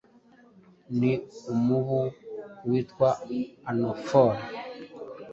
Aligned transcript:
ni 0.99 1.11
umubu 1.53 1.99
witwa 2.69 3.09
anophele 3.69 4.43